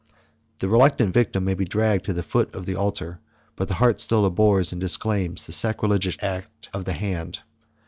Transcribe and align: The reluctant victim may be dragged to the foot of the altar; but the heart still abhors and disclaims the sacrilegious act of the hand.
The 0.57 0.67
reluctant 0.67 1.13
victim 1.13 1.45
may 1.45 1.53
be 1.53 1.63
dragged 1.63 2.05
to 2.05 2.13
the 2.13 2.23
foot 2.23 2.55
of 2.55 2.65
the 2.65 2.75
altar; 2.75 3.19
but 3.55 3.67
the 3.67 3.75
heart 3.75 3.99
still 3.99 4.25
abhors 4.25 4.71
and 4.71 4.81
disclaims 4.81 5.43
the 5.45 5.51
sacrilegious 5.53 6.17
act 6.23 6.69
of 6.73 6.85
the 6.85 6.93
hand. 6.93 7.37